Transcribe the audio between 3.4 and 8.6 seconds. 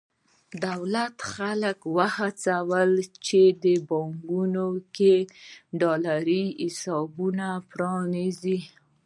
په بانکونو کې ډالري حسابونه پرانېزي.